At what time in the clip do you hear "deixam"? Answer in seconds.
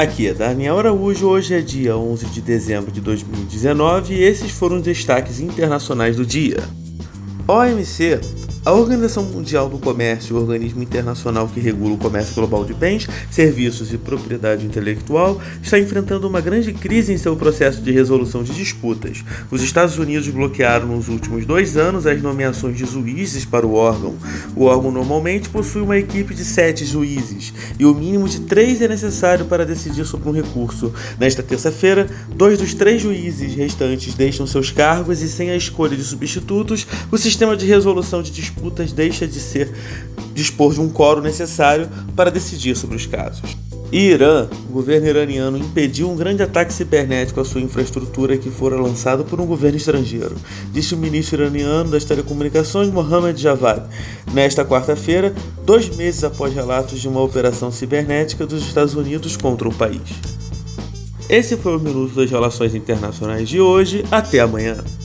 34.12-34.46